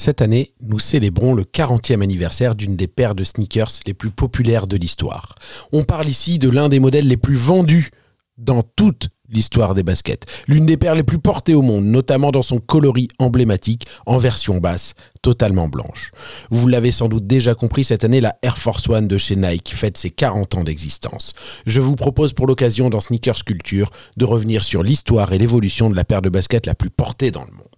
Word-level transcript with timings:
Cette 0.00 0.22
année, 0.22 0.52
nous 0.62 0.78
célébrons 0.78 1.34
le 1.34 1.44
40e 1.44 2.00
anniversaire 2.00 2.54
d'une 2.54 2.74
des 2.74 2.88
paires 2.88 3.14
de 3.14 3.22
sneakers 3.22 3.80
les 3.86 3.92
plus 3.92 4.08
populaires 4.08 4.66
de 4.66 4.78
l'histoire. 4.78 5.34
On 5.72 5.84
parle 5.84 6.08
ici 6.08 6.38
de 6.38 6.48
l'un 6.48 6.70
des 6.70 6.80
modèles 6.80 7.06
les 7.06 7.18
plus 7.18 7.34
vendus 7.34 7.90
dans 8.38 8.62
toute 8.62 9.10
l'histoire 9.28 9.74
des 9.74 9.82
baskets. 9.82 10.24
L'une 10.48 10.64
des 10.64 10.78
paires 10.78 10.94
les 10.94 11.02
plus 11.02 11.18
portées 11.18 11.52
au 11.52 11.60
monde, 11.60 11.84
notamment 11.84 12.30
dans 12.30 12.40
son 12.40 12.60
coloris 12.60 13.08
emblématique 13.18 13.84
en 14.06 14.16
version 14.16 14.56
basse, 14.56 14.94
totalement 15.20 15.68
blanche. 15.68 16.12
Vous 16.48 16.66
l'avez 16.66 16.92
sans 16.92 17.10
doute 17.10 17.26
déjà 17.26 17.54
compris, 17.54 17.84
cette 17.84 18.02
année, 18.02 18.22
la 18.22 18.38
Air 18.40 18.56
Force 18.56 18.88
One 18.88 19.06
de 19.06 19.18
chez 19.18 19.36
Nike 19.36 19.74
fête 19.74 19.98
ses 19.98 20.08
40 20.08 20.54
ans 20.54 20.64
d'existence. 20.64 21.34
Je 21.66 21.82
vous 21.82 21.94
propose 21.94 22.32
pour 22.32 22.46
l'occasion 22.46 22.88
dans 22.88 23.00
Sneakers 23.00 23.44
Culture 23.44 23.90
de 24.16 24.24
revenir 24.24 24.64
sur 24.64 24.82
l'histoire 24.82 25.34
et 25.34 25.38
l'évolution 25.38 25.90
de 25.90 25.94
la 25.94 26.04
paire 26.04 26.22
de 26.22 26.30
baskets 26.30 26.64
la 26.64 26.74
plus 26.74 26.88
portée 26.88 27.30
dans 27.30 27.44
le 27.44 27.52
monde. 27.52 27.69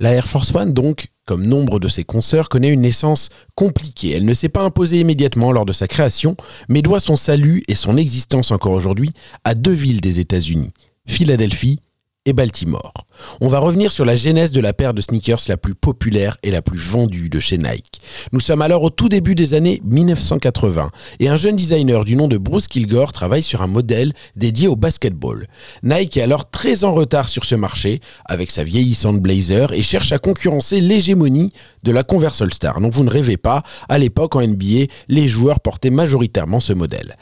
La 0.00 0.10
Air 0.12 0.26
Force 0.26 0.52
One, 0.52 0.72
donc, 0.72 1.06
comme 1.24 1.46
nombre 1.46 1.78
de 1.78 1.86
ses 1.86 2.02
consoeurs, 2.02 2.48
connaît 2.48 2.72
une 2.72 2.80
naissance 2.80 3.28
compliquée. 3.54 4.12
Elle 4.12 4.24
ne 4.24 4.34
s'est 4.34 4.48
pas 4.48 4.62
imposée 4.62 4.98
immédiatement 4.98 5.52
lors 5.52 5.64
de 5.64 5.72
sa 5.72 5.86
création, 5.86 6.36
mais 6.68 6.82
doit 6.82 6.98
son 6.98 7.14
salut 7.14 7.62
et 7.68 7.76
son 7.76 7.96
existence 7.96 8.50
encore 8.50 8.72
aujourd'hui 8.72 9.12
à 9.44 9.54
deux 9.54 9.72
villes 9.72 10.00
des 10.00 10.18
États-Unis, 10.18 10.72
Philadelphie 11.06 11.80
et 12.26 12.32
Baltimore. 12.32 12.92
On 13.40 13.48
va 13.48 13.58
revenir 13.58 13.92
sur 13.92 14.04
la 14.04 14.16
genèse 14.16 14.52
de 14.52 14.60
la 14.60 14.72
paire 14.72 14.94
de 14.94 15.00
sneakers 15.00 15.42
la 15.48 15.56
plus 15.56 15.74
populaire 15.74 16.38
et 16.42 16.50
la 16.50 16.62
plus 16.62 16.78
vendue 16.78 17.28
de 17.28 17.38
chez 17.38 17.58
Nike. 17.58 18.00
Nous 18.32 18.40
sommes 18.40 18.62
alors 18.62 18.82
au 18.82 18.90
tout 18.90 19.08
début 19.08 19.34
des 19.34 19.54
années 19.54 19.80
1980 19.84 20.90
et 21.20 21.28
un 21.28 21.36
jeune 21.36 21.56
designer 21.56 22.04
du 22.04 22.16
nom 22.16 22.28
de 22.28 22.38
Bruce 22.38 22.68
Kilgore 22.68 23.12
travaille 23.12 23.42
sur 23.42 23.62
un 23.62 23.66
modèle 23.66 24.12
dédié 24.36 24.68
au 24.68 24.76
basketball. 24.76 25.46
Nike 25.82 26.16
est 26.16 26.22
alors 26.22 26.50
très 26.50 26.84
en 26.84 26.92
retard 26.92 27.28
sur 27.28 27.44
ce 27.44 27.54
marché 27.54 28.00
avec 28.24 28.50
sa 28.50 28.64
vieillissante 28.64 29.20
blazer 29.20 29.72
et 29.72 29.82
cherche 29.82 30.12
à 30.12 30.18
concurrencer 30.18 30.80
l'hégémonie 30.80 31.52
de 31.82 31.92
la 31.92 32.04
Converse 32.04 32.40
All-Star. 32.40 32.80
Donc 32.80 32.92
vous 32.92 33.04
ne 33.04 33.10
rêvez 33.10 33.36
pas, 33.36 33.62
à 33.88 33.98
l'époque 33.98 34.36
en 34.36 34.46
NBA, 34.46 34.86
les 35.08 35.28
joueurs 35.28 35.60
portaient 35.60 35.90
majoritairement 35.90 36.60
ce 36.60 36.72
modèle. 36.72 37.16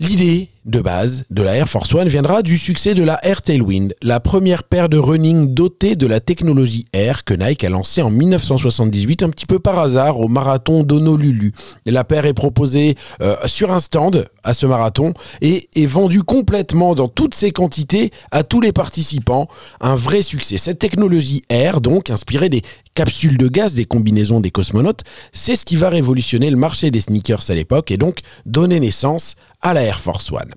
L'idée 0.00 0.48
de 0.68 0.80
base 0.80 1.24
de 1.30 1.42
la 1.42 1.56
Air 1.56 1.68
Force 1.68 1.92
One 1.94 2.08
viendra 2.08 2.42
du 2.42 2.58
succès 2.58 2.94
de 2.94 3.02
la 3.02 3.18
Air 3.24 3.42
Tailwind, 3.42 3.94
la 4.02 4.20
première 4.20 4.62
paire 4.62 4.88
de 4.88 4.98
running 4.98 5.54
dotée 5.54 5.96
de 5.96 6.06
la 6.06 6.20
technologie 6.20 6.86
Air 6.92 7.24
que 7.24 7.34
Nike 7.34 7.64
a 7.64 7.70
lancée 7.70 8.02
en 8.02 8.10
1978 8.10 9.22
un 9.22 9.30
petit 9.30 9.46
peu 9.46 9.58
par 9.58 9.78
hasard 9.78 10.20
au 10.20 10.28
marathon 10.28 10.84
d'Honolulu. 10.84 11.52
La 11.86 12.04
paire 12.04 12.26
est 12.26 12.34
proposée 12.34 12.96
euh, 13.22 13.36
sur 13.46 13.72
un 13.72 13.80
stand 13.80 14.28
à 14.44 14.54
ce 14.54 14.66
marathon 14.66 15.14
et 15.40 15.68
est 15.74 15.86
vendue 15.86 16.22
complètement 16.22 16.94
dans 16.94 17.08
toutes 17.08 17.34
ses 17.34 17.50
quantités 17.50 18.10
à 18.30 18.42
tous 18.42 18.60
les 18.60 18.72
participants. 18.72 19.48
Un 19.80 19.94
vrai 19.94 20.22
succès. 20.22 20.58
Cette 20.58 20.78
technologie 20.78 21.42
Air, 21.48 21.80
donc 21.80 22.10
inspirée 22.10 22.50
des 22.50 22.62
capsules 22.94 23.38
de 23.38 23.48
gaz 23.48 23.74
des 23.74 23.84
combinaisons 23.84 24.40
des 24.40 24.50
cosmonautes, 24.50 25.04
c'est 25.32 25.56
ce 25.56 25.64
qui 25.64 25.76
va 25.76 25.88
révolutionner 25.88 26.50
le 26.50 26.56
marché 26.56 26.90
des 26.90 27.00
sneakers 27.00 27.48
à 27.48 27.54
l'époque 27.54 27.90
et 27.90 27.96
donc 27.96 28.20
donner 28.44 28.80
naissance 28.80 29.34
à 29.62 29.72
la 29.72 29.82
Air 29.82 30.00
Force 30.00 30.30
One. 30.32 30.54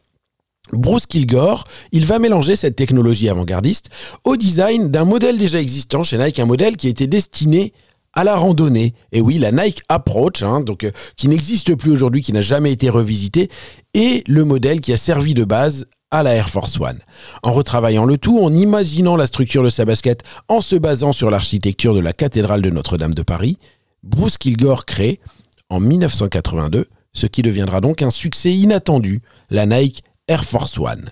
Bruce 0.73 1.05
Kilgore, 1.05 1.66
il 1.91 2.05
va 2.05 2.19
mélanger 2.19 2.55
cette 2.55 2.75
technologie 2.75 3.30
avant-gardiste 3.30 3.89
au 4.23 4.38
design 4.38 4.89
d'un 4.89 5.05
modèle 5.05 5.38
déjà 5.38 5.59
existant 5.59 6.03
chez 6.03 6.17
Nike, 6.17 6.39
un 6.39 6.45
modèle 6.45 6.78
qui 6.78 6.88
était 6.88 7.08
destiné 7.08 7.73
à 8.13 8.23
la 8.23 8.36
randonnée. 8.36 8.94
Et 9.11 9.22
oui, 9.22 9.38
la 9.39 9.52
Nike 9.52 9.83
Approach, 9.89 10.44
hein, 10.44 10.61
donc, 10.61 10.83
euh, 10.83 10.91
qui 11.16 11.28
n'existe 11.28 11.75
plus 11.75 11.91
aujourd'hui, 11.91 12.22
qui 12.22 12.33
n'a 12.33 12.41
jamais 12.41 12.72
été 12.72 12.89
revisité, 12.89 13.50
et 13.94 14.23
le 14.28 14.44
modèle 14.44 14.81
qui 14.81 14.94
a 14.94 14.97
servi 14.97 15.33
de 15.33 15.44
base 15.44 15.88
à 16.11 16.23
la 16.23 16.33
Air 16.33 16.50
Force 16.50 16.80
One. 16.80 17.00
En 17.41 17.53
retravaillant 17.53 18.06
le 18.06 18.17
tout, 18.17 18.39
en 18.39 18.53
imaginant 18.53 19.16
la 19.16 19.25
structure 19.25 19.63
de 19.63 19.69
sa 19.69 19.85
basket, 19.85 20.23
en 20.50 20.59
se 20.59 20.75
basant 20.75 21.13
sur 21.13 21.31
l'architecture 21.31 21.94
de 21.94 22.02
la 22.02 22.11
cathédrale 22.11 22.61
de 22.61 22.69
Notre-Dame 22.69 23.13
de 23.13 23.23
Paris, 23.23 23.58
Bruce 24.03 24.38
Kilgore 24.38 24.85
crée, 24.85 25.22
en 25.69 25.80
1982, 25.80 26.88
ce 27.13 27.28
qui 27.28 27.41
deviendra 27.41 27.80
donc 27.80 28.02
un 28.02 28.09
succès 28.09 28.52
inattendu, 28.52 29.22
la 29.50 29.66
Nike 29.66 30.03
Air 30.31 30.46
Force 30.46 30.80
One. 30.80 31.09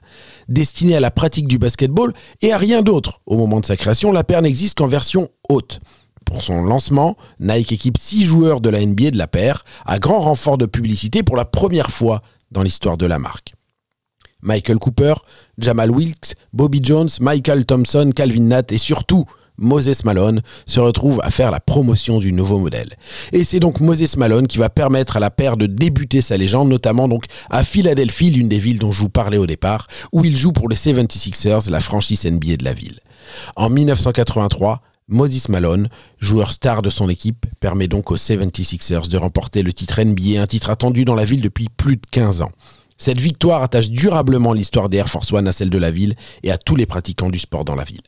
Destinée 0.47 0.95
à 0.95 1.01
la 1.01 1.11
pratique 1.11 1.49
du 1.49 1.57
basketball 1.57 2.13
et 2.41 2.53
à 2.53 2.57
rien 2.57 2.81
d'autre. 2.81 3.19
Au 3.25 3.35
moment 3.35 3.59
de 3.59 3.65
sa 3.65 3.75
création, 3.75 4.13
la 4.13 4.23
paire 4.23 4.41
n'existe 4.41 4.77
qu'en 4.77 4.87
version 4.87 5.27
haute. 5.49 5.81
Pour 6.23 6.41
son 6.41 6.63
lancement, 6.63 7.17
Nike 7.41 7.73
équipe 7.73 7.97
6 7.97 8.23
joueurs 8.23 8.61
de 8.61 8.69
la 8.69 8.79
NBA 8.85 9.11
de 9.11 9.17
la 9.17 9.27
paire, 9.27 9.65
à 9.85 9.99
grand 9.99 10.19
renfort 10.19 10.57
de 10.57 10.65
publicité 10.65 11.21
pour 11.21 11.35
la 11.35 11.43
première 11.43 11.91
fois 11.91 12.21
dans 12.51 12.63
l'histoire 12.63 12.97
de 12.97 13.05
la 13.05 13.19
marque. 13.19 13.55
Michael 14.41 14.79
Cooper, 14.79 15.15
Jamal 15.57 15.91
Wilkes, 15.91 16.35
Bobby 16.53 16.79
Jones, 16.81 17.09
Michael 17.19 17.65
Thompson, 17.65 18.13
Calvin 18.15 18.43
Natt 18.43 18.71
et 18.71 18.77
surtout 18.77 19.25
Moses 19.59 20.03
Malone 20.03 20.41
se 20.65 20.79
retrouve 20.79 21.19
à 21.23 21.29
faire 21.29 21.51
la 21.51 21.59
promotion 21.59 22.19
du 22.19 22.31
nouveau 22.31 22.59
modèle. 22.59 22.95
Et 23.31 23.43
c'est 23.43 23.59
donc 23.59 23.79
Moses 23.79 24.17
Malone 24.17 24.47
qui 24.47 24.57
va 24.57 24.69
permettre 24.69 25.17
à 25.17 25.19
la 25.19 25.29
paire 25.29 25.57
de 25.57 25.65
débuter 25.65 26.21
sa 26.21 26.37
légende, 26.37 26.69
notamment 26.69 27.07
donc 27.07 27.25
à 27.49 27.63
Philadelphie, 27.63 28.31
l'une 28.31 28.49
des 28.49 28.59
villes 28.59 28.79
dont 28.79 28.91
je 28.91 29.01
vous 29.01 29.09
parlais 29.09 29.37
au 29.37 29.45
départ, 29.45 29.87
où 30.11 30.25
il 30.25 30.35
joue 30.35 30.51
pour 30.51 30.69
les 30.69 30.75
76ers, 30.75 31.69
la 31.69 31.79
franchise 31.79 32.25
NBA 32.25 32.57
de 32.57 32.65
la 32.65 32.73
ville. 32.73 32.99
En 33.55 33.69
1983, 33.69 34.81
Moses 35.07 35.49
Malone, 35.49 35.89
joueur 36.19 36.51
star 36.51 36.81
de 36.81 36.89
son 36.89 37.09
équipe, 37.09 37.47
permet 37.59 37.87
donc 37.87 38.11
aux 38.11 38.15
76ers 38.15 39.09
de 39.09 39.17
remporter 39.17 39.63
le 39.63 39.73
titre 39.73 40.01
NBA, 40.01 40.41
un 40.41 40.45
titre 40.45 40.69
attendu 40.69 41.03
dans 41.03 41.15
la 41.15 41.25
ville 41.25 41.41
depuis 41.41 41.67
plus 41.75 41.95
de 41.95 42.05
15 42.11 42.43
ans. 42.43 42.51
Cette 42.99 43.19
victoire 43.19 43.63
attache 43.63 43.89
durablement 43.89 44.51
l'histoire 44.51 44.89
des 44.89 44.97
Air 44.97 45.07
Force 45.07 45.31
One 45.31 45.47
à 45.47 45.53
celle 45.53 45.69
de 45.69 45.77
la 45.77 45.89
ville 45.89 46.15
et 46.43 46.51
à 46.51 46.57
tous 46.57 46.75
les 46.75 46.85
pratiquants 46.85 47.29
du 47.29 47.39
sport 47.39 47.63
dans 47.63 47.75
la 47.75 47.85
ville. 47.85 48.01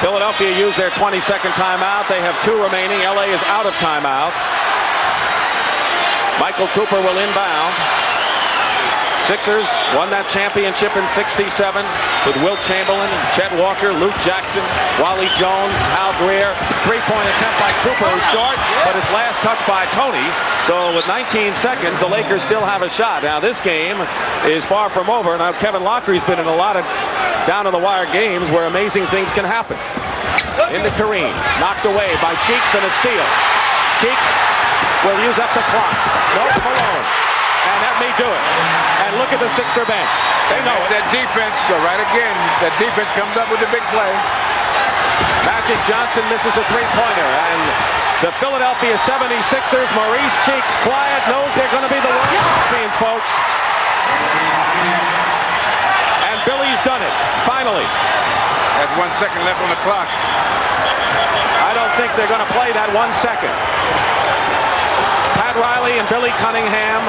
Philadelphia 0.00 0.50
used 0.60 0.76
their 0.76 0.90
20-second 0.90 1.52
timeout. 1.56 2.06
They 2.08 2.20
have 2.20 2.36
two 2.44 2.56
remaining. 2.62 3.00
LA 3.00 3.32
is 3.32 3.42
out 3.48 3.66
of 3.66 3.72
timeout. 3.80 4.32
Michael 6.38 6.68
Cooper 6.74 7.00
will 7.00 7.18
inbound. 7.18 7.99
Sixers 9.30 9.62
won 9.94 10.10
that 10.10 10.26
championship 10.34 10.90
in 10.90 11.06
67 11.14 11.38
with 12.26 12.36
Wilt 12.42 12.58
Chamberlain, 12.66 13.06
Chet 13.38 13.54
Walker, 13.54 13.94
Luke 13.94 14.18
Jackson, 14.26 14.58
Wally 14.98 15.30
Jones, 15.38 15.70
Al 15.94 16.18
Greer. 16.18 16.50
Three-point 16.82 17.30
attempt 17.38 17.56
by 17.62 17.70
Cooper 17.86 18.10
who's 18.10 18.26
short, 18.34 18.58
but 18.82 18.98
his 18.98 19.06
last 19.14 19.38
touch 19.46 19.62
by 19.70 19.86
Tony. 19.94 20.26
So 20.66 20.98
with 20.98 21.06
19 21.06 21.30
seconds, 21.62 22.02
the 22.02 22.10
Lakers 22.10 22.42
still 22.50 22.66
have 22.66 22.82
a 22.82 22.90
shot. 22.98 23.22
Now 23.22 23.38
this 23.38 23.54
game 23.62 24.02
is 24.50 24.66
far 24.66 24.90
from 24.90 25.06
over. 25.06 25.38
Now 25.38 25.54
Kevin 25.62 25.86
Lockery's 25.86 26.26
been 26.26 26.42
in 26.42 26.50
a 26.50 26.58
lot 26.58 26.74
of 26.74 26.82
down-to-the-wire 27.46 28.10
games 28.10 28.50
where 28.50 28.66
amazing 28.66 29.06
things 29.14 29.30
can 29.38 29.46
happen. 29.46 29.78
Into 30.74 30.90
Kareem, 30.98 31.30
knocked 31.62 31.86
away 31.86 32.18
by 32.18 32.34
Cheeks 32.50 32.70
and 32.74 32.82
a 32.82 32.92
steal. 32.98 33.26
Cheeks 34.02 34.26
will 35.06 35.22
use 35.22 35.38
up 35.38 35.54
the 35.54 35.62
clock. 35.70 35.94
No 36.34 36.44
Malone. 36.66 37.29
And 38.00 38.16
do 38.16 38.24
it. 38.24 38.44
And 39.04 39.10
look 39.20 39.28
at 39.28 39.40
the 39.44 39.52
Sixer 39.60 39.84
bench. 39.84 40.12
They 40.48 40.60
know 40.64 40.76
it. 40.80 40.88
That 40.88 41.04
defense, 41.12 41.58
uh, 41.68 41.84
right 41.84 42.00
again, 42.00 42.36
that 42.64 42.72
defense 42.80 43.12
comes 43.12 43.36
up 43.36 43.52
with 43.52 43.60
a 43.60 43.68
big 43.68 43.84
play. 43.92 44.12
Magic 45.44 45.76
Johnson 45.84 46.24
misses 46.32 46.54
a 46.56 46.64
three-pointer. 46.72 47.28
And 47.28 47.60
the 48.24 48.32
Philadelphia 48.40 48.96
76ers, 49.04 49.90
Maurice 49.92 50.36
Cheeks, 50.48 50.72
quiet, 50.88 51.28
knows 51.28 51.52
they're 51.60 51.72
going 51.72 51.84
to 51.84 51.92
be 51.92 52.00
the 52.00 52.08
world 52.08 52.28
champions, 52.32 52.96
folks. 52.96 53.30
And 56.24 56.36
Billy's 56.48 56.80
done 56.88 57.04
it, 57.04 57.14
finally. 57.44 57.84
That's 58.80 58.96
one 58.96 59.12
second 59.20 59.44
left 59.44 59.60
on 59.60 59.68
the 59.68 59.80
clock. 59.84 60.08
I 60.08 61.76
don't 61.76 61.92
think 62.00 62.16
they're 62.16 62.32
going 62.32 62.44
to 62.44 62.52
play 62.56 62.72
that 62.72 62.88
one 62.96 63.12
second. 63.20 63.52
Pat 65.36 65.56
Riley 65.56 66.00
and 66.00 66.08
Billy 66.08 66.32
Cunningham, 66.40 67.04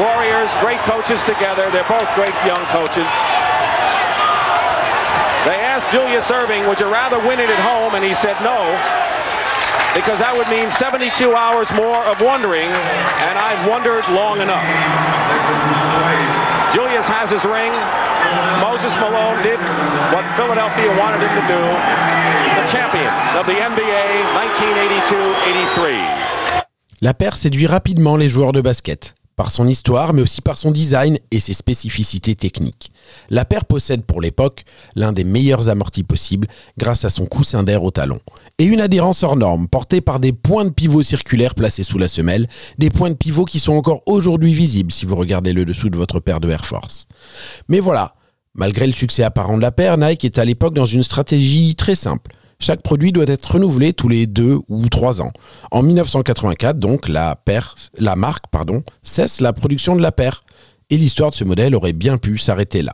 Warriors, 0.00 0.50
great 0.58 0.82
coaches 0.90 1.22
together. 1.26 1.70
They're 1.70 1.86
both 1.86 2.08
great 2.18 2.34
young 2.42 2.66
coaches. 2.74 3.06
They 5.46 5.60
asked 5.60 5.92
Julius 5.92 6.26
Irving, 6.32 6.66
would 6.66 6.80
you 6.80 6.90
rather 6.90 7.20
win 7.20 7.38
it 7.38 7.50
at 7.50 7.62
home? 7.62 7.94
And 7.94 8.02
he 8.02 8.16
said 8.24 8.40
no, 8.42 8.58
because 9.94 10.18
that 10.18 10.34
would 10.34 10.48
mean 10.50 10.72
72 10.80 11.14
hours 11.30 11.68
more 11.78 12.02
of 12.10 12.18
wondering, 12.18 12.66
and 12.66 13.38
I've 13.38 13.68
wondered 13.70 14.02
long 14.10 14.40
enough. 14.42 14.66
Julius 16.74 17.06
has 17.06 17.30
his 17.30 17.44
ring. 17.46 17.70
Moses 18.58 18.90
Malone 18.98 19.46
did 19.46 19.60
what 20.10 20.26
Philadelphia 20.34 20.90
wanted 20.98 21.22
him 21.22 21.30
to 21.38 21.44
do. 21.46 21.62
The 21.62 22.66
champions 22.74 23.38
of 23.38 23.46
the 23.46 23.54
NBA 23.54 24.26
1982-83. 25.78 26.66
La 27.02 27.14
paire 27.14 27.36
séduit 27.36 27.66
rapidement 27.66 28.16
les 28.16 28.28
joueurs 28.28 28.52
de 28.52 28.60
basket, 28.60 29.14
par 29.36 29.50
son 29.50 29.66
histoire, 29.66 30.12
mais 30.12 30.22
aussi 30.22 30.40
par 30.40 30.58
son 30.58 30.70
design 30.70 31.18
et 31.30 31.40
ses 31.40 31.54
spécificités 31.54 32.34
techniques. 32.34 32.90
La 33.30 33.44
paire 33.44 33.64
possède 33.64 34.04
pour 34.04 34.20
l'époque 34.20 34.64
l'un 34.94 35.12
des 35.12 35.24
meilleurs 35.24 35.68
amortis 35.68 36.02
possibles 36.02 36.48
grâce 36.78 37.04
à 37.04 37.10
son 37.10 37.26
coussin 37.26 37.62
d'air 37.62 37.82
au 37.82 37.90
talon, 37.90 38.20
et 38.58 38.64
une 38.64 38.80
adhérence 38.80 39.22
hors 39.22 39.36
norme 39.36 39.68
portée 39.68 40.00
par 40.00 40.20
des 40.20 40.32
points 40.32 40.64
de 40.64 40.70
pivot 40.70 41.02
circulaires 41.02 41.54
placés 41.54 41.82
sous 41.82 41.98
la 41.98 42.08
semelle, 42.08 42.48
des 42.78 42.90
points 42.90 43.10
de 43.10 43.16
pivot 43.16 43.44
qui 43.44 43.58
sont 43.58 43.74
encore 43.74 44.02
aujourd'hui 44.06 44.52
visibles 44.52 44.92
si 44.92 45.06
vous 45.06 45.16
regardez 45.16 45.52
le 45.52 45.64
dessous 45.64 45.90
de 45.90 45.96
votre 45.96 46.20
paire 46.20 46.40
de 46.40 46.50
Air 46.50 46.64
Force. 46.64 47.06
Mais 47.68 47.80
voilà, 47.80 48.14
malgré 48.54 48.86
le 48.86 48.92
succès 48.92 49.24
apparent 49.24 49.56
de 49.56 49.62
la 49.62 49.72
paire, 49.72 49.98
Nike 49.98 50.24
est 50.24 50.38
à 50.38 50.44
l'époque 50.44 50.74
dans 50.74 50.84
une 50.84 51.02
stratégie 51.02 51.74
très 51.74 51.94
simple 51.94 52.30
Chaque 52.58 52.82
produit 52.82 53.12
doit 53.12 53.24
être 53.26 53.52
renouvelé 53.52 53.92
tous 53.92 54.08
les 54.08 54.26
deux 54.26 54.58
ou 54.68 54.88
trois 54.88 55.20
ans. 55.20 55.32
En 55.70 55.82
1984, 55.82 56.78
donc, 56.78 57.08
la, 57.08 57.36
la 57.98 58.16
marque 58.16 58.44
cesse 59.02 59.40
la 59.40 59.52
production 59.52 59.96
de 59.96 60.02
la 60.02 60.12
paire. 60.12 60.44
Et 60.90 60.96
l'histoire 60.96 61.30
de 61.30 61.34
ce 61.34 61.44
modèle 61.44 61.74
aurait 61.74 61.92
bien 61.92 62.18
pu 62.18 62.38
s'arrêter 62.38 62.82
là. 62.82 62.92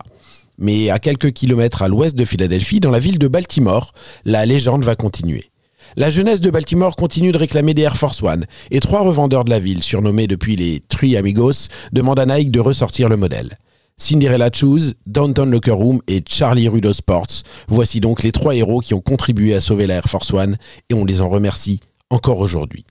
Mais 0.59 0.91
à 0.91 0.99
quelques 0.99 1.33
kilomètres 1.33 1.83
à 1.83 1.89
l'ouest 1.89 2.17
de 2.17 2.25
Philadelphie, 2.25 2.81
dans 2.81 2.91
la 2.91 2.99
ville 2.99 3.19
de 3.19 3.29
Baltimore, 3.29 3.93
la 4.25 4.47
légende 4.47 4.85
va 4.85 4.95
continuer. 4.95 5.51
La 5.97 6.11
jeunesse 6.11 6.41
de 6.41 6.51
Baltimore 6.51 6.95
continue 6.95 7.33
de 7.33 7.39
réclamer 7.39 7.75
des 7.75 7.83
Air 7.83 7.97
Force 7.97 8.23
One, 8.23 8.47
et 8.71 8.79
trois 8.79 9.01
revendeurs 9.01 9.45
de 9.45 9.51
la 9.51 9.59
ville, 9.59 9.83
surnommés 9.83 10.29
depuis 10.29 10.55
les 10.55 10.83
Three 10.89 11.17
Amigos, 11.17 11.69
demandent 11.93 12.21
à 12.21 12.27
Nike 12.27 12.53
de 12.53 12.61
ressortir 12.61 13.09
le 13.09 13.17
modèle. 13.17 13.59
Cinderella 14.01 14.51
Choose, 14.53 14.95
Downtown 15.07 15.51
Locker 15.51 15.73
Room 15.73 16.01
et 16.09 16.25
Charlie 16.27 16.69
Rudo 16.69 16.93
Sports. 16.93 17.43
Voici 17.69 18.01
donc 18.01 18.23
les 18.23 18.33
trois 18.33 18.55
héros 18.57 18.81
qui 18.81 18.95
ont 18.95 19.01
contribué 19.01 19.55
à 19.55 19.61
sauver 19.61 19.87
la 19.87 19.97
Air 19.97 20.07
Force 20.07 20.33
One 20.33 20.57
et 20.89 20.95
on 20.95 21.05
les 21.05 21.21
en 21.21 21.29
remercie 21.29 21.81
encore 22.09 22.39
aujourd'hui. 22.39 22.87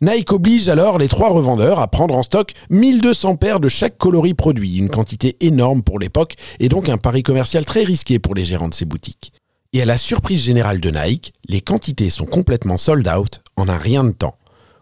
Nike 0.00 0.32
oblige 0.32 0.68
alors 0.68 0.98
les 0.98 1.08
trois 1.08 1.30
revendeurs 1.30 1.80
à 1.80 1.88
prendre 1.88 2.16
en 2.16 2.22
stock 2.22 2.52
1200 2.70 3.36
paires 3.36 3.60
de 3.60 3.68
chaque 3.68 3.98
coloris 3.98 4.34
produit, 4.34 4.76
une 4.76 4.88
quantité 4.88 5.36
énorme 5.40 5.82
pour 5.82 5.98
l'époque 5.98 6.34
et 6.60 6.68
donc 6.68 6.88
un 6.88 6.98
pari 6.98 7.22
commercial 7.22 7.64
très 7.64 7.82
risqué 7.82 8.18
pour 8.18 8.34
les 8.34 8.44
gérants 8.44 8.68
de 8.68 8.74
ces 8.74 8.84
boutiques. 8.84 9.32
Et 9.72 9.82
à 9.82 9.86
la 9.86 9.98
surprise 9.98 10.44
générale 10.44 10.80
de 10.80 10.90
Nike, 10.90 11.32
les 11.48 11.60
quantités 11.60 12.10
sont 12.10 12.26
complètement 12.26 12.78
sold 12.78 13.08
out 13.08 13.40
en 13.56 13.68
un 13.68 13.78
rien 13.78 14.04
de 14.04 14.12
temps. 14.12 14.36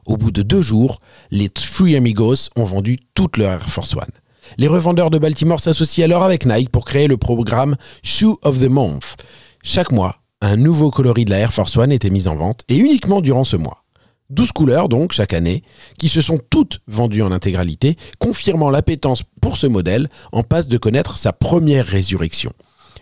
Au 0.06 0.16
bout 0.16 0.32
de 0.32 0.43
deux 0.43 0.62
jours, 0.62 1.00
les 1.31 1.48
Three 1.48 1.96
Amigos 1.96 2.48
ont 2.56 2.64
vendu 2.64 2.98
toute 3.14 3.36
leur 3.36 3.52
Air 3.52 3.70
Force 3.70 3.94
One. 3.94 4.19
Les 4.58 4.69
revendeurs 4.69 5.11
de 5.11 5.19
Baltimore 5.19 5.61
s'associent 5.61 6.05
alors 6.05 6.25
avec 6.25 6.47
Nike 6.47 6.70
pour 6.70 6.85
créer 6.85 7.06
le 7.06 7.17
programme 7.17 7.76
Shoe 8.02 8.37
of 8.43 8.61
the 8.61 8.69
Month. 8.69 9.17
Chaque 9.62 9.93
mois, 9.93 10.17
un 10.41 10.56
nouveau 10.56 10.91
coloris 10.91 11.25
de 11.25 11.31
la 11.31 11.38
Air 11.38 11.52
Force 11.52 11.76
One 11.76 11.93
était 11.93 12.11
mis 12.11 12.29
en 12.29 12.37
vente, 12.37 12.62
et 12.69 12.76
uniquement 12.76 13.20
durant 13.20 13.44
ce 13.44 13.56
mois. 13.56 13.85
12 14.31 14.52
couleurs 14.52 14.88
donc 14.88 15.12
chaque 15.12 15.35
année, 15.35 15.62
qui 15.99 16.08
se 16.08 16.20
sont 16.20 16.38
toutes 16.50 16.81
vendues 16.87 17.23
en 17.23 17.32
intégralité, 17.32 17.97
confirmant 18.19 18.70
l'appétence 18.70 19.23
pour 19.41 19.56
ce 19.56 19.67
modèle 19.67 20.08
en 20.32 20.43
passe 20.43 20.69
de 20.69 20.79
connaître 20.79 21.19
sa 21.19 21.32
première 21.32 21.87
résurrection. 21.87 22.53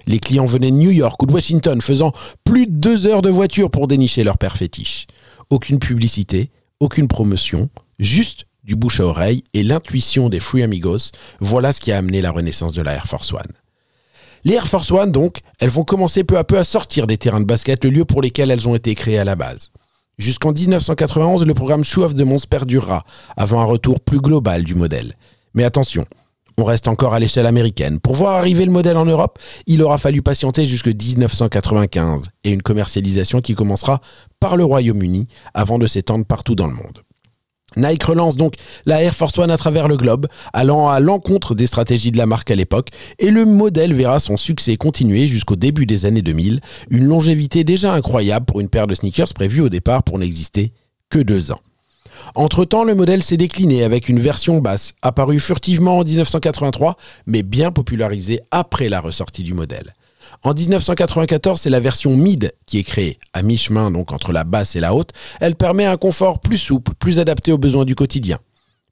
Les 0.06 0.18
clients 0.18 0.46
venaient 0.46 0.70
de 0.70 0.76
New 0.76 0.90
York 0.90 1.22
ou 1.22 1.26
de 1.26 1.32
Washington 1.32 1.80
faisant 1.82 2.12
plus 2.44 2.66
de 2.66 2.72
deux 2.72 3.06
heures 3.06 3.22
de 3.22 3.28
voiture 3.28 3.70
pour 3.70 3.88
dénicher 3.88 4.24
leur 4.24 4.38
père 4.38 4.56
fétiche. 4.56 5.06
Aucune 5.50 5.78
publicité, 5.78 6.50
aucune 6.80 7.08
promotion, 7.08 7.68
juste 7.98 8.46
du 8.68 8.76
bouche 8.76 9.00
à 9.00 9.06
oreille 9.06 9.42
et 9.54 9.62
l'intuition 9.62 10.28
des 10.28 10.40
Free 10.40 10.62
Amigos, 10.62 11.10
voilà 11.40 11.72
ce 11.72 11.80
qui 11.80 11.90
a 11.90 11.96
amené 11.96 12.20
la 12.20 12.30
renaissance 12.30 12.74
de 12.74 12.82
la 12.82 12.92
Air 12.92 13.06
Force 13.06 13.32
One. 13.32 13.50
Les 14.44 14.54
Air 14.54 14.68
Force 14.68 14.92
One, 14.92 15.10
donc, 15.10 15.38
elles 15.58 15.70
vont 15.70 15.84
commencer 15.84 16.22
peu 16.22 16.36
à 16.36 16.44
peu 16.44 16.58
à 16.58 16.64
sortir 16.64 17.06
des 17.06 17.16
terrains 17.16 17.40
de 17.40 17.46
basket, 17.46 17.84
le 17.84 17.90
lieu 17.90 18.04
pour 18.04 18.20
lesquels 18.22 18.50
elles 18.50 18.68
ont 18.68 18.74
été 18.74 18.94
créées 18.94 19.18
à 19.18 19.24
la 19.24 19.36
base. 19.36 19.70
Jusqu'en 20.18 20.52
1991, 20.52 21.46
le 21.46 21.54
programme 21.54 21.82
Shoe 21.82 22.02
of 22.02 22.14
the 22.14 22.20
Mons 22.20 22.46
perdurera, 22.48 23.04
avant 23.36 23.60
un 23.60 23.64
retour 23.64 24.00
plus 24.00 24.20
global 24.20 24.64
du 24.64 24.74
modèle. 24.74 25.16
Mais 25.54 25.64
attention, 25.64 26.04
on 26.58 26.64
reste 26.64 26.88
encore 26.88 27.14
à 27.14 27.20
l'échelle 27.20 27.46
américaine. 27.46 28.00
Pour 28.00 28.16
voir 28.16 28.34
arriver 28.36 28.66
le 28.66 28.72
modèle 28.72 28.98
en 28.98 29.06
Europe, 29.06 29.38
il 29.66 29.82
aura 29.82 29.96
fallu 29.96 30.20
patienter 30.20 30.66
jusque 30.66 30.88
1995 30.88 32.28
et 32.44 32.50
une 32.50 32.62
commercialisation 32.62 33.40
qui 33.40 33.54
commencera 33.54 34.00
par 34.40 34.56
le 34.56 34.64
Royaume-Uni 34.64 35.26
avant 35.54 35.78
de 35.78 35.86
s'étendre 35.86 36.26
partout 36.26 36.54
dans 36.54 36.66
le 36.66 36.74
monde. 36.74 37.02
Nike 37.76 38.02
relance 38.02 38.36
donc 38.36 38.54
la 38.86 39.02
Air 39.02 39.14
Force 39.14 39.38
One 39.38 39.50
à 39.50 39.56
travers 39.56 39.88
le 39.88 39.96
globe, 39.96 40.26
allant 40.52 40.88
à 40.88 41.00
l'encontre 41.00 41.54
des 41.54 41.66
stratégies 41.66 42.10
de 42.10 42.18
la 42.18 42.26
marque 42.26 42.50
à 42.50 42.54
l'époque, 42.54 42.88
et 43.18 43.30
le 43.30 43.44
modèle 43.44 43.94
verra 43.94 44.20
son 44.20 44.36
succès 44.36 44.76
continuer 44.76 45.28
jusqu'au 45.28 45.56
début 45.56 45.86
des 45.86 46.06
années 46.06 46.22
2000, 46.22 46.60
une 46.90 47.04
longévité 47.04 47.64
déjà 47.64 47.92
incroyable 47.92 48.46
pour 48.46 48.60
une 48.60 48.68
paire 48.68 48.86
de 48.86 48.94
sneakers 48.94 49.34
prévue 49.34 49.60
au 49.60 49.68
départ 49.68 50.02
pour 50.02 50.18
n'exister 50.18 50.72
que 51.10 51.18
deux 51.18 51.52
ans. 51.52 51.60
Entre-temps, 52.34 52.84
le 52.84 52.94
modèle 52.94 53.22
s'est 53.22 53.36
décliné 53.36 53.84
avec 53.84 54.08
une 54.08 54.18
version 54.18 54.58
basse, 54.58 54.94
apparue 55.02 55.40
furtivement 55.40 55.98
en 55.98 56.04
1983, 56.04 56.96
mais 57.26 57.42
bien 57.42 57.70
popularisée 57.70 58.40
après 58.50 58.88
la 58.88 59.00
ressortie 59.00 59.42
du 59.42 59.54
modèle. 59.54 59.94
En 60.42 60.54
1994, 60.54 61.60
c'est 61.60 61.70
la 61.70 61.80
version 61.80 62.16
mid 62.16 62.52
qui 62.66 62.78
est 62.78 62.84
créée, 62.84 63.18
à 63.32 63.42
mi-chemin 63.42 63.90
donc 63.90 64.12
entre 64.12 64.32
la 64.32 64.44
basse 64.44 64.76
et 64.76 64.80
la 64.80 64.94
haute. 64.94 65.10
Elle 65.40 65.56
permet 65.56 65.84
un 65.84 65.96
confort 65.96 66.40
plus 66.40 66.58
souple, 66.58 66.92
plus 66.98 67.18
adapté 67.18 67.52
aux 67.52 67.58
besoins 67.58 67.84
du 67.84 67.94
quotidien. 67.94 68.38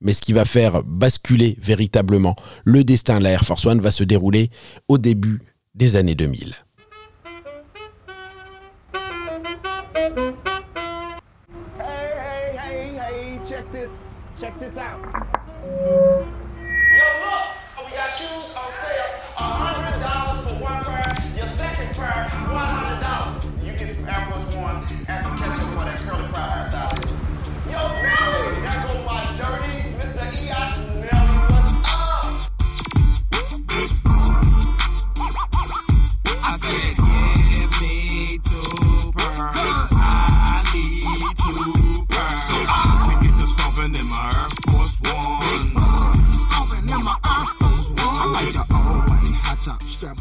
Mais 0.01 0.13
ce 0.13 0.21
qui 0.21 0.33
va 0.33 0.45
faire 0.45 0.83
basculer 0.83 1.57
véritablement 1.61 2.37
le 2.65 2.85
destin 2.85 3.19
de 3.19 3.25
la 3.25 3.31
Air 3.31 3.45
Force 3.45 3.65
One 3.65 3.81
va 3.81 3.91
se 3.91 4.05
dérouler 4.05 4.51
au 4.89 4.99
début 4.99 5.41
des 5.75 5.97
années 5.97 6.15
2000. 6.15 6.55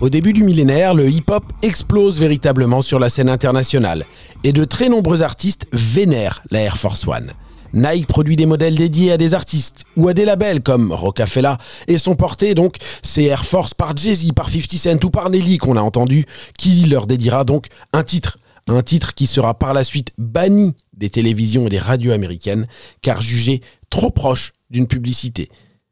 Au 0.05 0.09
début 0.09 0.33
du 0.33 0.43
millénaire, 0.43 0.93
le 0.93 1.09
hip-hop 1.09 1.43
explose 1.63 2.19
véritablement 2.19 2.83
sur 2.83 2.99
la 2.99 3.09
scène 3.09 3.27
internationale 3.27 4.05
et 4.43 4.53
de 4.53 4.63
très 4.63 4.87
nombreux 4.87 5.23
artistes 5.23 5.65
vénèrent 5.73 6.43
la 6.51 6.59
Air 6.59 6.77
Force 6.77 7.07
One. 7.07 7.31
Nike 7.73 8.05
produit 8.05 8.35
des 8.35 8.45
modèles 8.45 8.75
dédiés 8.75 9.13
à 9.13 9.17
des 9.17 9.33
artistes 9.33 9.81
ou 9.97 10.07
à 10.07 10.13
des 10.13 10.23
labels 10.23 10.61
comme 10.61 10.91
Rocafella 10.91 11.57
et 11.87 11.97
sont 11.97 12.15
portés 12.15 12.53
donc 12.53 12.75
ces 13.01 13.23
Air 13.23 13.45
Force 13.45 13.73
par 13.73 13.97
Jay-Z, 13.97 14.31
par 14.33 14.47
50 14.47 14.73
Cent 14.73 15.03
ou 15.03 15.09
par 15.09 15.31
Nelly 15.31 15.57
qu'on 15.57 15.75
a 15.75 15.81
entendu, 15.81 16.27
qui 16.55 16.85
leur 16.85 17.07
dédiera 17.07 17.43
donc 17.43 17.65
un 17.91 18.03
titre. 18.03 18.37
Un 18.67 18.83
titre 18.83 19.15
qui 19.15 19.25
sera 19.25 19.57
par 19.57 19.73
la 19.73 19.83
suite 19.83 20.11
banni 20.19 20.75
des 20.93 21.09
télévisions 21.09 21.65
et 21.65 21.71
des 21.71 21.79
radios 21.79 22.11
américaines 22.11 22.67
car 23.01 23.23
jugé 23.23 23.61
trop 23.89 24.11
proche 24.11 24.53
d'une 24.69 24.85
publicité. 24.85 25.49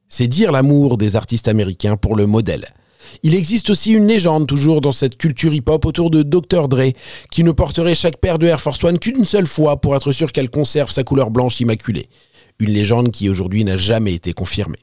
C'est 0.08 0.28
dire 0.28 0.52
l'amour 0.52 1.00
des 1.00 1.16
artistes 1.16 1.48
américains 1.48 1.98
pour 1.98 2.16
le 2.16 2.28
modèle. 2.28 2.76
Il 3.22 3.36
existe 3.36 3.70
aussi 3.70 3.92
une 3.92 4.08
légende 4.08 4.48
toujours 4.48 4.82
dans 4.82 4.92
cette 4.92 5.18
culture 5.18 5.54
hip-hop 5.54 5.86
autour 5.86 6.10
de 6.10 6.24
Dr. 6.24 6.68
Dre, 6.68 6.92
qui 7.32 7.44
ne 7.44 7.52
porterait 7.52 7.96
chaque 7.96 8.18
paire 8.18 8.40
de 8.40 8.48
Air 8.48 8.60
Force 8.60 8.84
One 8.84 9.00
qu'une 9.00 9.26
seule 9.26 9.48
fois 9.48 9.80
pour 9.80 9.96
être 9.96 10.12
sûr 10.12 10.32
qu'elle 10.32 10.50
conserve 10.50 10.92
sa 10.92 11.04
couleur 11.04 11.30
blanche 11.30 11.60
immaculée. 11.60 12.10
Une 12.60 12.72
légende 12.72 13.12
qui 13.12 13.30
aujourd'hui 13.30 13.64
n'a 13.64 13.78
jamais 13.78 14.14
été 14.14 14.34
confirmée. 14.34 14.80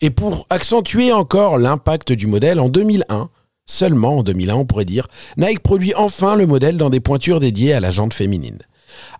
Et 0.00 0.10
pour 0.10 0.46
accentuer 0.50 1.12
encore 1.12 1.58
l'impact 1.58 2.12
du 2.12 2.26
modèle, 2.26 2.60
en 2.60 2.68
2001, 2.68 3.30
seulement 3.64 4.18
en 4.18 4.22
2001 4.22 4.54
on 4.54 4.66
pourrait 4.66 4.84
dire, 4.84 5.08
Nike 5.36 5.60
produit 5.60 5.94
enfin 5.94 6.36
le 6.36 6.46
modèle 6.46 6.76
dans 6.76 6.90
des 6.90 7.00
pointures 7.00 7.40
dédiées 7.40 7.72
à 7.72 7.80
la 7.80 7.90
jante 7.90 8.14
féminine. 8.14 8.58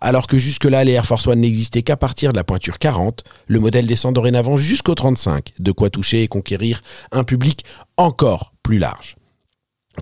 Alors 0.01 0.27
que 0.27 0.37
jusque-là, 0.37 0.83
les 0.83 0.93
Air 0.93 1.05
Force 1.05 1.27
One 1.27 1.41
n'existaient 1.41 1.83
qu'à 1.83 1.97
partir 1.97 2.31
de 2.31 2.37
la 2.37 2.43
pointure 2.43 2.79
40, 2.79 3.23
le 3.47 3.59
modèle 3.59 3.87
descend 3.87 4.13
dorénavant 4.13 4.57
jusqu'au 4.57 4.95
35, 4.95 5.53
de 5.59 5.71
quoi 5.71 5.89
toucher 5.89 6.23
et 6.23 6.27
conquérir 6.27 6.81
un 7.11 7.23
public 7.23 7.63
encore 7.97 8.53
plus 8.63 8.79
large. 8.79 9.17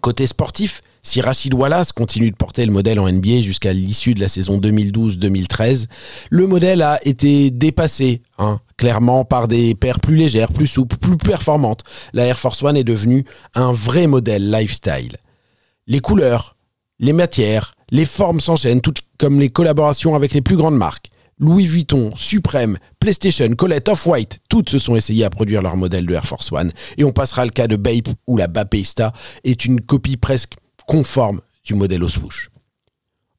Côté 0.02 0.28
sportif, 0.28 0.82
si 1.02 1.22
Rachid 1.22 1.54
Wallace 1.54 1.92
continue 1.92 2.32
de 2.32 2.36
porter 2.36 2.66
le 2.66 2.72
modèle 2.72 3.00
en 3.00 3.10
NBA 3.10 3.42
jusqu'à 3.42 3.72
l'issue 3.72 4.14
de 4.14 4.20
la 4.20 4.28
saison 4.28 4.60
2012-2013, 4.60 5.86
le 6.30 6.48
modèle 6.48 6.82
a 6.82 7.00
été 7.08 7.52
dépassé, 7.52 8.22
hein, 8.38 8.60
clairement, 8.76 9.24
par 9.24 9.48
des 9.48 9.76
paires 9.76 10.00
plus 10.00 10.16
légères, 10.16 10.52
plus 10.52 10.68
souples, 10.68 10.98
plus 10.98 11.16
performantes. 11.16 11.84
La 12.14 12.26
Air 12.26 12.40
Force 12.40 12.62
One 12.64 12.76
est 12.76 12.84
devenue 12.84 13.24
un 13.54 13.72
vrai 13.72 14.08
modèle 14.08 14.50
lifestyle. 14.50 15.18
Les 15.86 16.00
couleurs, 16.00 16.58
les 17.00 17.14
matières, 17.14 17.75
les 17.92 18.06
formes 18.06 18.40
s'enchaînent, 18.40 18.82
toutes 18.82 19.02
comme 19.18 19.40
les 19.40 19.50
collaborations 19.50 20.16
avec 20.16 20.34
les 20.34 20.42
plus 20.42 20.56
grandes 20.56 20.78
marques. 20.78 21.10
Louis 21.38 21.66
Vuitton, 21.66 22.14
Supreme, 22.16 22.78
PlayStation, 23.00 23.50
Colette, 23.56 23.90
Off-White, 23.90 24.40
toutes 24.50 24.70
se 24.70 24.80
sont 24.80 24.96
essayées 24.96 25.26
à 25.26 25.30
produire 25.30 25.62
leur 25.62 25.76
modèle 25.76 26.06
de 26.06 26.14
Air 26.14 26.26
Force 26.26 26.52
One. 26.52 26.72
Et 26.98 27.04
on 27.04 27.12
passera 27.12 27.44
le 27.44 27.52
cas 27.52 27.68
de 27.68 27.76
Bape, 27.76 28.08
où 28.26 28.38
la 28.38 28.48
Bapeista 28.48 29.12
est 29.44 29.66
une 29.66 29.82
copie 29.82 30.18
presque 30.18 30.54
conforme 30.88 31.42
du 31.66 31.74
modèle 31.74 32.04
au 32.04 32.10
swoosh. 32.10 32.50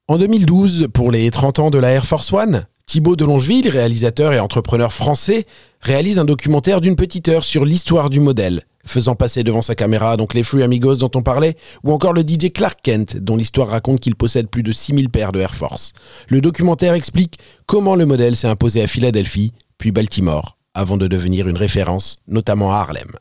En 0.07 0.17
2012, 0.17 0.89
pour 0.93 1.11
les 1.11 1.29
30 1.31 1.59
ans 1.59 1.69
de 1.71 1.79
la 1.79 1.89
Air 1.89 2.05
Force 2.05 2.31
One, 2.31 2.67
Thibaut 2.85 3.15
de 3.15 3.25
Longeville, 3.25 3.67
réalisateur 3.67 4.31
et 4.31 4.39
entrepreneur 4.39 4.93
français, 4.93 5.45
réalise 5.81 6.19
un 6.19 6.25
documentaire 6.25 6.81
d'une 6.81 6.95
petite 6.95 7.27
heure 7.27 7.43
sur 7.43 7.65
l'histoire 7.65 8.09
du 8.09 8.19
modèle, 8.19 8.63
faisant 8.87 9.15
passer 9.15 9.43
devant 9.43 9.61
sa 9.61 9.75
caméra 9.75 10.17
donc 10.17 10.33
les 10.33 10.43
Free 10.43 10.63
Amigos 10.63 10.95
dont 10.95 11.11
on 11.15 11.21
parlait, 11.21 11.55
ou 11.83 11.93
encore 11.93 12.13
le 12.13 12.21
DJ 12.21 12.51
Clark 12.51 12.79
Kent, 12.81 13.17
dont 13.17 13.35
l'histoire 13.35 13.67
raconte 13.69 13.99
qu'il 13.99 14.15
possède 14.15 14.47
plus 14.47 14.63
de 14.63 14.71
6000 14.71 15.09
paires 15.09 15.31
de 15.31 15.39
Air 15.39 15.53
Force. 15.53 15.93
Le 16.29 16.41
documentaire 16.41 16.93
explique 16.93 17.37
comment 17.65 17.95
le 17.95 18.05
modèle 18.05 18.35
s'est 18.35 18.47
imposé 18.47 18.81
à 18.81 18.87
Philadelphie, 18.87 19.53
puis 19.77 19.91
Baltimore, 19.91 20.57
avant 20.73 20.97
de 20.97 21.07
devenir 21.07 21.47
une 21.47 21.57
référence, 21.57 22.17
notamment 22.27 22.73
à 22.73 22.77
Harlem. 22.77 23.11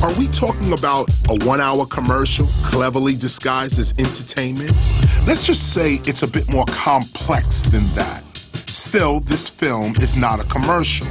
Are 0.00 0.12
we 0.14 0.28
talking 0.28 0.72
about 0.72 1.10
a 1.28 1.44
one 1.44 1.60
hour 1.60 1.84
commercial 1.84 2.46
cleverly 2.62 3.16
disguised 3.16 3.80
as 3.80 3.92
entertainment? 3.98 4.70
Let's 5.26 5.44
just 5.44 5.72
say 5.72 5.94
it's 6.04 6.22
a 6.22 6.28
bit 6.28 6.48
more 6.48 6.64
complex 6.66 7.62
than 7.62 7.82
that. 7.96 8.22
Still, 8.22 9.18
this 9.20 9.48
film 9.48 9.96
is 9.96 10.16
not 10.16 10.38
a 10.38 10.44
commercial. 10.44 11.08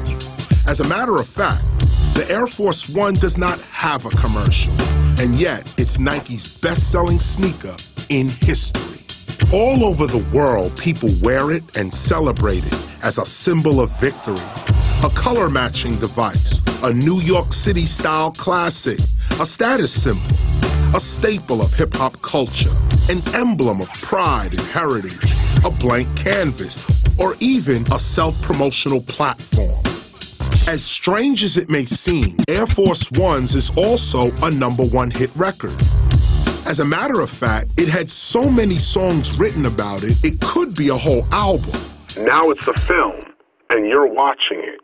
As 0.70 0.80
a 0.80 0.88
matter 0.88 1.18
of 1.18 1.28
fact, 1.28 1.64
the 2.16 2.26
Air 2.30 2.48
Force 2.48 2.96
One 2.96 3.16
does 3.16 3.38
not 3.38 3.60
have 3.72 4.06
a 4.06 4.10
commercial, 4.12 4.74
and 5.20 5.36
yet 5.36 5.62
it's 5.78 6.00
Nike's 6.00 6.58
best 6.62 6.90
selling 6.90 7.20
sneaker 7.20 7.76
in 8.10 8.30
history. 8.30 9.04
All 9.54 9.84
over 9.84 10.08
the 10.08 10.26
world, 10.34 10.78
people 10.78 11.10
wear 11.22 11.52
it 11.52 11.76
and 11.76 11.94
celebrate 11.94 12.66
it 12.66 12.88
as 13.04 13.18
a 13.18 13.26
symbol 13.26 13.82
of 13.82 13.92
victory, 14.00 14.36
a 15.04 15.10
color 15.10 15.50
matching 15.50 15.96
device, 15.98 16.62
a 16.84 16.92
New 16.92 17.22
York 17.22 17.54
City 17.54 17.86
style 17.86 18.32
classic, 18.32 18.98
a 19.40 19.46
status 19.46 19.92
symbol, 19.92 20.96
a 20.96 21.00
staple 21.00 21.62
of 21.62 21.72
hip 21.74 21.94
hop 21.94 22.20
culture, 22.22 22.72
an 23.10 23.20
emblem 23.36 23.80
of 23.80 23.92
pride 24.02 24.52
and 24.52 24.62
heritage, 24.62 25.20
a 25.66 25.70
blank 25.80 26.08
canvas, 26.18 26.78
or 27.20 27.36
even 27.40 27.84
a 27.94 28.00
self 28.00 28.42
promotional 28.42 29.02
platform. 29.02 29.78
As 30.68 30.84
strange 30.84 31.44
as 31.44 31.58
it 31.58 31.70
may 31.70 31.86
seem, 31.86 32.36
Air 32.50 32.66
Force 32.66 33.12
Ones 33.12 33.54
is 33.54 33.70
also 33.78 34.32
a 34.42 34.52
number 34.52 34.84
one 34.84 35.12
hit 35.12 35.30
record. 35.36 35.80
As 36.66 36.80
a 36.80 36.86
matter 36.86 37.22
of 37.22 37.30
fact, 37.30 37.68
it 37.78 37.88
had 37.88 38.10
so 38.10 38.50
many 38.50 38.76
songs 38.76 39.38
written 39.38 39.68
about 39.68 40.04
it, 40.04 40.16
it 40.24 40.42
could 40.42 40.76
be 40.76 40.90
a 40.90 40.96
whole 40.96 41.26
album. 41.32 41.80
Now 42.20 42.50
it's 42.50 42.68
a 42.68 42.74
film, 42.74 43.26
and 43.70 43.88
you're 43.88 44.08
watching 44.08 44.60
it. 44.60 44.82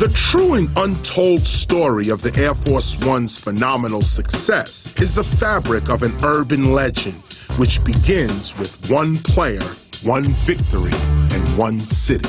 The 0.00 0.08
true 0.08 0.54
and 0.54 0.68
untold 0.76 1.46
story 1.46 2.10
of 2.10 2.20
the 2.20 2.36
Air 2.36 2.52
Force 2.52 2.98
One's 3.06 3.38
phenomenal 3.38 4.02
success 4.02 4.92
is 5.00 5.14
the 5.14 5.22
fabric 5.22 5.88
of 5.88 6.02
an 6.02 6.12
urban 6.24 6.72
legend, 6.74 7.14
which 7.58 7.78
begins 7.84 8.58
with 8.58 8.90
one 8.90 9.18
player, 9.18 9.62
one 10.02 10.24
victory, 10.44 10.90
and 11.32 11.42
one 11.56 11.78
city. 11.78 12.28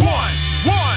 One, 0.00 0.34
one, 0.66 0.96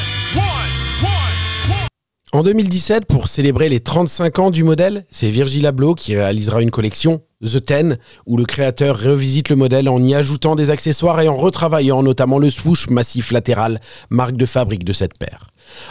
En 2.31 2.43
2017, 2.43 3.05
pour 3.05 3.27
célébrer 3.27 3.69
les 3.69 3.79
35 3.79 4.39
ans 4.39 4.51
du 4.51 4.63
modèle, 4.63 5.05
c'est 5.11 5.31
Virgil 5.31 5.65
Abloh 5.65 5.95
qui 5.95 6.15
réalisera 6.15 6.61
une 6.61 6.69
collection, 6.69 7.23
The 7.43 7.63
Ten, 7.63 7.97
où 8.27 8.37
le 8.37 8.45
créateur 8.45 8.99
revisite 8.99 9.49
le 9.49 9.55
modèle 9.55 9.89
en 9.89 10.01
y 10.03 10.13
ajoutant 10.13 10.55
des 10.55 10.69
accessoires 10.69 11.21
et 11.21 11.27
en 11.27 11.35
retravaillant 11.35 12.03
notamment 12.03 12.37
le 12.37 12.51
swoosh 12.51 12.89
massif 12.89 13.31
latéral, 13.31 13.79
marque 14.11 14.37
de 14.37 14.45
fabrique 14.45 14.83
de 14.83 14.93
cette 14.93 15.17
paire. 15.17 15.47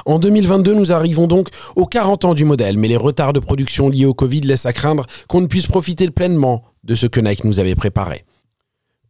En 0.07 0.19
2022, 0.19 0.75
nous 0.75 0.93
arrivons 0.93 1.27
donc 1.27 1.49
aux 1.77 1.87
40 1.87 2.25
ans 2.25 2.35
du 2.35 2.45
modèle, 2.45 2.79
mais 2.79 2.89
les 2.89 2.97
retards 2.97 3.33
de 3.33 3.41
production 3.41 3.89
liés 3.89 4.07
au 4.07 4.15
Covid 4.15 4.41
laissent 4.41 4.67
à 4.67 4.73
craindre 4.73 5.07
qu'on 5.29 5.41
ne 5.41 5.47
puisse 5.47 5.67
profiter 5.67 6.11
pleinement 6.11 6.65
de 6.85 6.95
ce 6.95 7.07
que 7.07 7.21
Nike 7.21 7.45
nous 7.45 7.61
avait 7.61 7.75
préparé. 7.75 8.25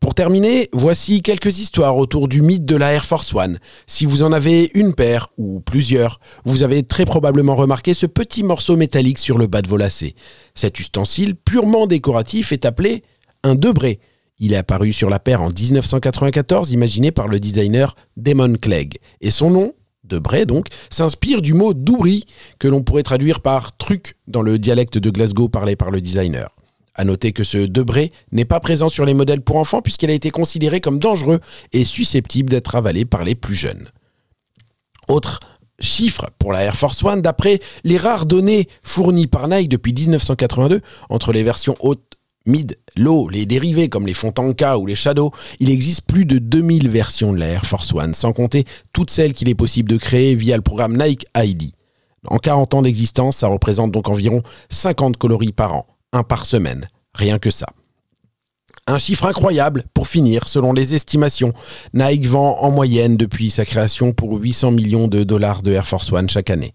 Pour 0.01 0.15
terminer, 0.15 0.69
voici 0.73 1.23
quelques 1.23 1.59
histoires 1.59 1.97
autour 1.97 2.29
du 2.29 2.41
mythe 2.41 2.65
de 2.65 2.77
la 2.77 2.93
Air 2.93 3.05
Force 3.05 3.35
One. 3.35 3.59
Si 3.87 4.07
vous 4.07 4.23
en 4.23 4.33
avez 4.33 4.71
une 4.75 4.95
paire 4.95 5.29
ou 5.39 5.61
plusieurs, 5.61 6.21
vous 6.45 6.63
avez 6.63 6.85
très 6.85 7.05
probablement 7.05 7.57
remarqué 7.57 7.95
ce 7.95 8.07
petit 8.07 8.45
morceau 8.45 8.77
métallique 8.77 9.19
sur 9.19 9.39
le 9.39 9.49
bas 9.49 9.61
de 9.61 9.69
vos 9.69 9.77
lacets. 9.77 10.15
Cet 10.55 10.79
ustensile 10.79 11.35
purement 11.35 11.87
décoratif 11.89 12.53
est 12.53 12.65
appelé 12.65 13.03
un 13.43 13.57
debré. 13.57 13.99
Il 14.39 14.53
est 14.53 14.57
apparu 14.57 14.93
sur 14.93 15.11
la 15.11 15.19
paire 15.19 15.43
en 15.43 15.49
1994, 15.49 16.71
imaginé 16.71 17.11
par 17.11 17.27
le 17.27 17.41
designer 17.41 17.97
Damon 18.17 18.55
Clegg. 18.55 18.99
Et 19.21 19.33
son 19.33 19.51
nom, 19.51 19.73
Debré 20.09 20.47
donc, 20.47 20.67
s'inspire 20.91 21.43
du 21.43 21.55
mot 21.55 21.75
doubri, 21.75 22.25
que 22.59 22.69
l'on 22.69 22.83
pourrait 22.83 23.03
traduire 23.03 23.41
par 23.41 23.77
truc 23.77 24.17
dans 24.27 24.43
le 24.43 24.59
dialecte 24.59 24.99
de 24.99 25.11
Glasgow 25.11 25.49
parlé 25.49 25.77
par 25.77 25.91
le 25.91 26.01
designer. 26.01 26.49
À 26.95 27.05
noter 27.05 27.33
que 27.33 27.45
ce 27.45 27.59
debré 27.59 28.11
n'est 28.33 28.45
pas 28.45 28.59
présent 28.59 28.89
sur 28.89 29.05
les 29.05 29.15
modèles 29.15 29.43
pour 29.43 29.57
enfants 29.57 29.83
puisqu'il 29.83 30.11
a 30.11 30.15
été 30.15 30.31
considéré 30.31 30.81
comme 30.81 30.99
dangereux 30.99 31.39
et 31.73 31.85
susceptible 31.85 32.51
d'être 32.51 32.75
avalé 32.75 33.05
par 33.05 33.23
les 33.23 33.37
plus 33.37 33.55
jeunes. 33.55 33.89
Autre 35.07 35.39
chiffre 35.79 36.31
pour 36.41 36.53
la 36.53 36.63
Air 36.63 36.75
Force 36.75 37.05
One, 37.05 37.23
d'après 37.23 37.61
les 37.85 37.99
rares 37.99 38.27
données 38.27 38.69
fournies 38.83 39.29
par 39.29 39.47
Nike 39.47 39.69
depuis 39.69 39.93
1982 39.93 40.81
entre 41.09 41.33
les 41.33 41.45
versions 41.45 41.77
hautes 41.79 42.18
mid, 42.49 42.79
low, 42.97 43.29
les 43.29 43.47
dérivés 43.47 43.89
comme 43.89 44.07
les 44.07 44.15
Fontanka 44.15 44.79
ou 44.79 44.87
les 44.87 44.95
Shadow, 44.95 45.31
il 45.61 45.71
existe 45.71 46.03
plus 46.03 46.25
de 46.25 46.39
2000 46.39 46.89
versions 46.89 47.33
de 47.33 47.39
la 47.39 47.47
Air 47.47 47.67
Force 47.67 47.93
One, 47.93 48.15
sans 48.15 48.33
compter 48.33 48.65
toutes 48.93 49.11
celles 49.11 49.35
qu'il 49.35 49.49
est 49.49 49.55
possible 49.55 49.89
de 49.89 49.97
créer 49.97 50.35
via 50.35 50.57
le 50.57 50.63
programme 50.63 50.97
Nike 50.97 51.27
ID. 51.37 51.73
En 52.27 52.39
40 52.39 52.75
ans 52.75 52.83
d'existence, 52.83 53.37
ça 53.37 53.47
représente 53.47 53.93
donc 53.93 54.09
environ 54.09 54.43
50 54.71 55.17
coloris 55.17 55.53
par 55.53 55.75
an 55.75 55.87
un 56.13 56.23
par 56.25 56.47
semaine. 56.47 56.89
Rien 57.15 57.39
que 57.39 57.51
ça. 57.51 57.67
Un 58.87 58.99
chiffre 58.99 59.27
incroyable 59.27 59.85
pour 59.93 60.09
finir, 60.09 60.49
selon 60.49 60.73
les 60.73 60.95
estimations. 60.95 61.53
Nike 61.93 62.25
vend 62.25 62.59
en 62.61 62.71
moyenne 62.71 63.19
depuis 63.19 63.51
sa 63.51 63.67
création 63.67 64.13
pour 64.13 64.39
800 64.39 64.71
millions 64.71 65.09
de 65.09 65.25
dollars 65.25 65.63
de 65.63 65.73
Air 65.73 65.87
Force 65.87 66.11
One 66.11 66.29
chaque 66.29 66.49
année. 66.49 66.73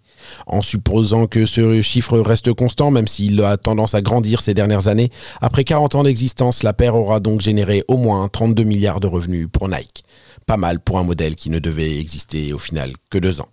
En 0.47 0.61
supposant 0.61 1.27
que 1.27 1.45
ce 1.45 1.81
chiffre 1.81 2.19
reste 2.19 2.53
constant, 2.53 2.91
même 2.91 3.07
s'il 3.07 3.41
a 3.41 3.57
tendance 3.57 3.95
à 3.95 4.01
grandir 4.01 4.41
ces 4.41 4.53
dernières 4.53 4.87
années, 4.87 5.11
après 5.41 5.63
40 5.63 5.95
ans 5.95 6.03
d'existence, 6.03 6.63
la 6.63 6.73
paire 6.73 6.95
aura 6.95 7.19
donc 7.19 7.41
généré 7.41 7.83
au 7.87 7.97
moins 7.97 8.27
32 8.27 8.63
milliards 8.63 8.99
de 8.99 9.07
revenus 9.07 9.47
pour 9.51 9.69
Nike. 9.69 10.03
Pas 10.45 10.57
mal 10.57 10.79
pour 10.79 10.99
un 10.99 11.03
modèle 11.03 11.35
qui 11.35 11.49
ne 11.49 11.59
devait 11.59 11.99
exister 11.99 12.53
au 12.53 12.59
final 12.59 12.93
que 13.09 13.17
deux 13.17 13.41
ans. 13.41 13.49